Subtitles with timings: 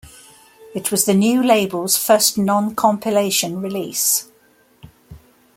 [0.73, 4.31] It was the new label's first non-compilation release.